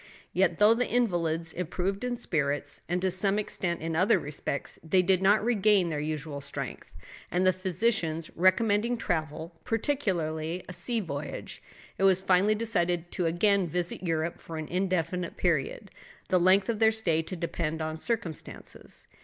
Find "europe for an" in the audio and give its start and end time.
14.01-14.67